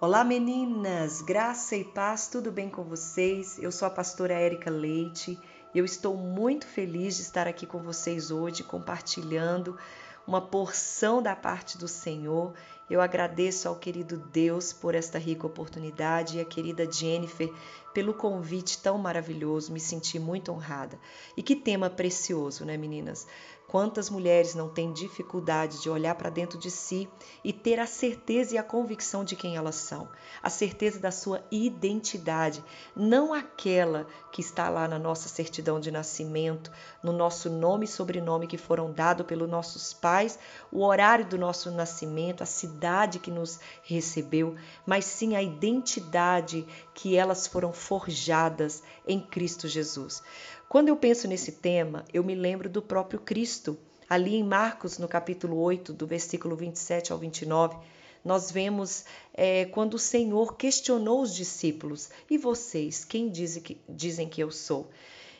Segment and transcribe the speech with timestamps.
[0.00, 3.58] Olá meninas, graça e paz, tudo bem com vocês?
[3.58, 5.36] Eu sou a pastora Érica Leite
[5.74, 9.76] e eu estou muito feliz de estar aqui com vocês hoje compartilhando
[10.24, 12.54] uma porção da parte do Senhor.
[12.88, 17.52] Eu agradeço ao querido Deus por esta rica oportunidade e a querida Jennifer
[17.92, 19.72] pelo convite tão maravilhoso.
[19.72, 20.96] Me senti muito honrada.
[21.36, 23.26] E que tema precioso, né, meninas?
[23.68, 27.06] Quantas mulheres não têm dificuldade de olhar para dentro de si
[27.44, 30.08] e ter a certeza e a convicção de quem elas são,
[30.42, 32.64] a certeza da sua identidade,
[32.96, 38.46] não aquela que está lá na nossa certidão de nascimento, no nosso nome e sobrenome
[38.46, 40.38] que foram dados pelos nossos pais,
[40.72, 44.56] o horário do nosso nascimento, a cidade que nos recebeu,
[44.86, 50.22] mas sim a identidade que elas foram forjadas em Cristo Jesus.
[50.68, 53.78] Quando eu penso nesse tema, eu me lembro do próprio Cristo.
[54.06, 57.78] Ali em Marcos, no capítulo 8, do versículo 27 ao 29,
[58.22, 64.28] nós vemos é, quando o Senhor questionou os discípulos: E vocês, quem dizem que, dizem
[64.28, 64.90] que eu sou?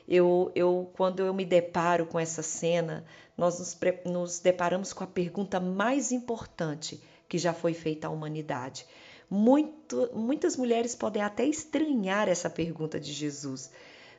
[0.08, 3.05] Eu, eu, quando eu me deparo com essa cena,
[3.36, 8.86] nós nos, nos deparamos com a pergunta mais importante que já foi feita à humanidade.
[9.28, 13.70] Muito, muitas mulheres podem até estranhar essa pergunta de Jesus,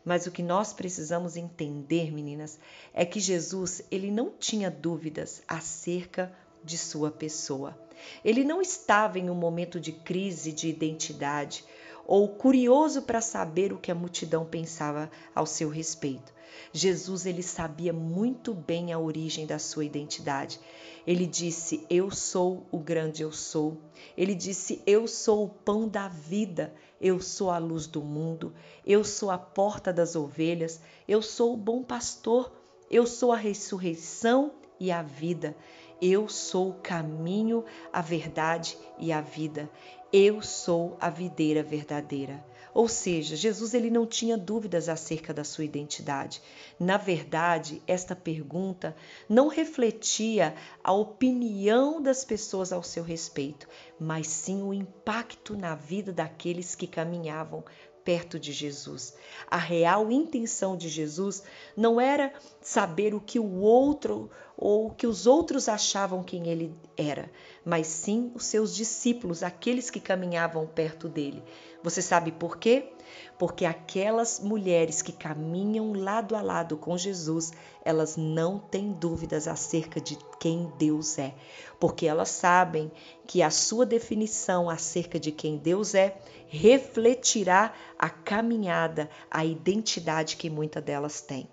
[0.03, 2.59] mas o que nós precisamos entender, meninas,
[2.94, 6.31] é que Jesus, ele não tinha dúvidas acerca
[6.64, 7.78] de sua pessoa.
[8.23, 11.64] Ele não estava em um momento de crise de identidade
[12.08, 16.34] ou curioso para saber o que a multidão pensava ao seu respeito.
[16.72, 20.59] Jesus ele sabia muito bem a origem da sua identidade.
[21.06, 23.78] Ele disse: "Eu sou o grande eu sou".
[24.17, 28.53] Ele disse: "Eu sou o pão da vida, eu sou a luz do mundo,
[28.86, 32.52] eu sou a porta das ovelhas, eu sou o bom pastor,
[32.89, 35.56] eu sou a ressurreição e a vida.
[36.02, 39.69] Eu sou o caminho, a verdade e a vida.
[40.13, 42.44] Eu sou a videira verdadeira.
[42.73, 46.42] Ou seja, Jesus ele não tinha dúvidas acerca da sua identidade.
[46.80, 48.96] Na verdade, esta pergunta
[49.28, 53.68] não refletia a opinião das pessoas ao seu respeito,
[54.00, 57.63] mas sim o impacto na vida daqueles que caminhavam
[58.03, 59.13] perto de Jesus.
[59.50, 61.44] A real intenção de Jesus
[61.78, 66.74] não era saber o que o outro ou o que os outros achavam quem ele
[66.97, 67.31] era,
[67.63, 71.44] mas sim os seus discípulos, aqueles que caminhavam perto dele.
[71.81, 72.91] Você sabe por quê?
[73.38, 77.53] Porque aquelas mulheres que caminham lado a lado com Jesus,
[77.84, 81.34] elas não têm dúvidas acerca de quem Deus é,
[81.79, 82.91] porque elas sabem
[83.25, 90.50] que a sua definição acerca de quem Deus é refletirá a caminhada, a identidade que
[90.50, 91.47] muitas delas têm.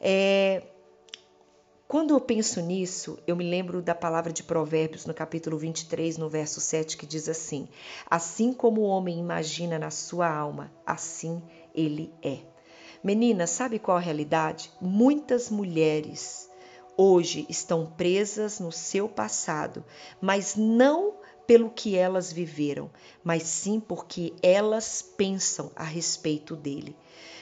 [0.00, 0.62] É,
[1.90, 6.28] quando eu penso nisso, eu me lembro da palavra de Provérbios no capítulo 23, no
[6.28, 7.68] verso 7, que diz assim:
[8.08, 11.42] Assim como o homem imagina na sua alma, assim
[11.74, 12.38] ele é.
[13.02, 14.70] Menina, sabe qual a realidade?
[14.80, 16.48] Muitas mulheres
[16.96, 19.84] hoje estão presas no seu passado,
[20.20, 21.14] mas não
[21.50, 22.88] pelo que elas viveram,
[23.24, 26.94] mas sim porque elas pensam a respeito dele.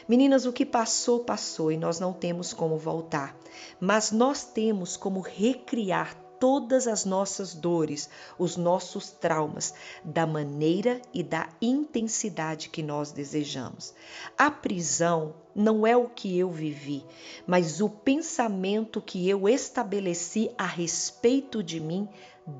[0.08, 3.36] Meninas, o que passou, passou e nós não temos como voltar,
[3.78, 8.08] mas nós temos como recriar todas as nossas dores,
[8.38, 13.92] os nossos traumas, da maneira e da intensidade que nós desejamos.
[14.38, 17.04] A prisão não é o que eu vivi,
[17.46, 22.08] mas o pensamento que eu estabeleci a respeito de mim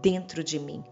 [0.01, 0.85] dentro de mim.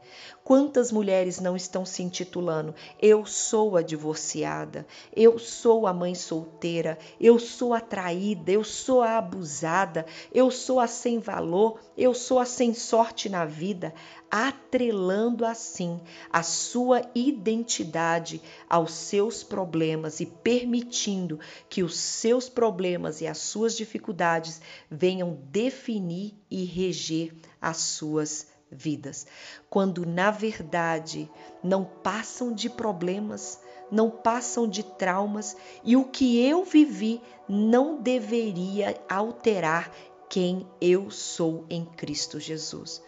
[0.43, 6.99] Quantas mulheres não estão se intitulando Eu sou a divorciada, eu sou a mãe solteira,
[7.21, 12.39] eu sou a traída, eu sou a abusada, eu sou a sem valor, eu sou
[12.39, 13.93] a sem sorte na vida,
[14.31, 23.27] atrelando assim a sua identidade aos seus problemas e permitindo que os seus problemas e
[23.27, 29.26] as suas dificuldades venham definir e reger as suas vidas,
[29.70, 31.31] quando na verdade
[31.62, 39.00] não passam de problemas, não passam de traumas e o que eu vivi não deveria
[39.08, 39.90] alterar
[40.28, 43.02] quem eu sou em Cristo Jesus.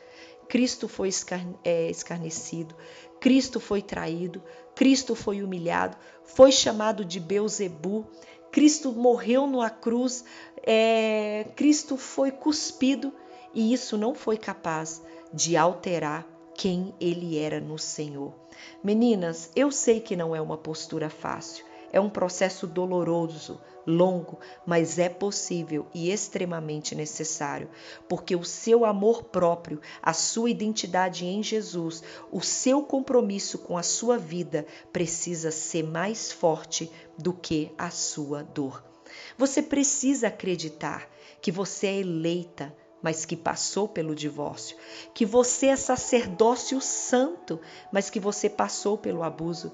[0.48, 1.10] Cristo foi
[1.62, 2.74] é, escarnecido,
[3.20, 4.42] Cristo foi traído,
[4.74, 8.06] Cristo foi humilhado, foi chamado de Beuzebu,
[8.50, 10.24] Cristo morreu numa cruz,
[10.62, 13.12] é, Cristo foi cuspido
[13.52, 15.02] e isso não foi capaz
[15.32, 18.34] de alterar quem ele era no Senhor.
[18.82, 21.64] Meninas, eu sei que não é uma postura fácil.
[21.90, 27.70] É um processo doloroso, longo, mas é possível e extremamente necessário,
[28.06, 33.82] porque o seu amor próprio, a sua identidade em Jesus, o seu compromisso com a
[33.82, 38.84] sua vida precisa ser mais forte do que a sua dor.
[39.38, 41.08] Você precisa acreditar
[41.40, 44.76] que você é eleita, mas que passou pelo divórcio,
[45.14, 47.60] que você é sacerdócio santo,
[47.92, 49.72] mas que você passou pelo abuso,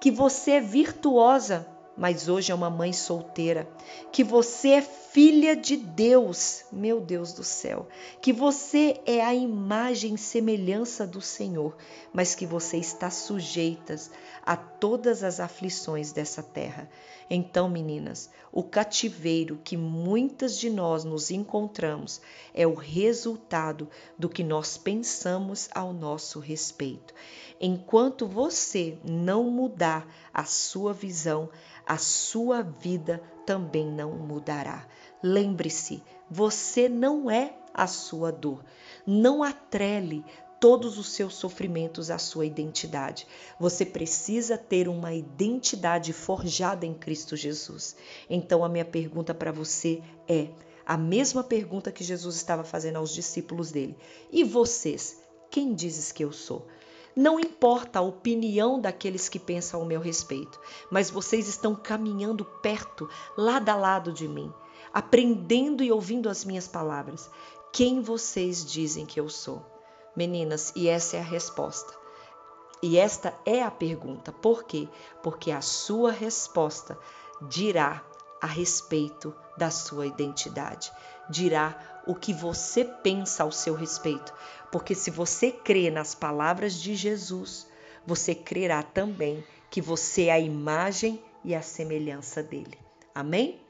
[0.00, 3.68] que você é virtuosa, mas hoje é uma mãe solteira,
[4.12, 7.88] que você é filha de Deus, meu Deus do céu,
[8.20, 11.74] que você é a imagem e semelhança do Senhor,
[12.12, 14.10] mas que você está sujeitas
[14.44, 16.88] a todas as aflições dessa terra.
[17.28, 22.20] Então, meninas, o cativeiro que muitas de nós nos encontramos
[22.54, 23.88] é o resultado
[24.18, 27.12] do que nós pensamos ao nosso respeito.
[27.60, 31.48] Enquanto você não mudar a sua visão,
[31.86, 34.86] a sua vida também não mudará.
[35.22, 38.64] Lembre-se, você não é a sua dor.
[39.06, 40.24] Não atrele
[40.58, 43.26] todos os seus sofrimentos à sua identidade.
[43.60, 47.96] Você precisa ter uma identidade forjada em Cristo Jesus.
[48.28, 50.48] Então, a minha pergunta para você é
[50.84, 53.96] a mesma pergunta que Jesus estava fazendo aos discípulos dele:
[54.30, 56.66] E vocês, quem dizes que eu sou?
[57.16, 60.60] Não importa a opinião daqueles que pensam ao meu respeito,
[60.90, 63.08] mas vocês estão caminhando perto,
[63.38, 64.52] lado a lado de mim,
[64.92, 67.30] aprendendo e ouvindo as minhas palavras.
[67.72, 69.64] Quem vocês dizem que eu sou?
[70.14, 71.94] Meninas, e essa é a resposta.
[72.82, 74.30] E esta é a pergunta.
[74.30, 74.86] Por quê?
[75.22, 76.98] Porque a sua resposta
[77.48, 78.04] dirá
[78.40, 80.92] a respeito da sua identidade,
[81.28, 84.32] dirá o que você pensa ao seu respeito.
[84.70, 87.66] Porque se você crê nas palavras de Jesus,
[88.06, 92.78] você crerá também que você é a imagem e a semelhança dele.
[93.14, 93.60] Amém?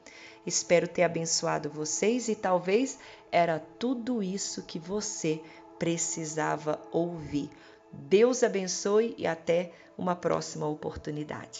[0.45, 2.99] Espero ter abençoado vocês e talvez
[3.31, 5.41] era tudo isso que você
[5.77, 7.49] precisava ouvir.
[7.91, 11.55] Deus abençoe e até uma próxima oportunidade.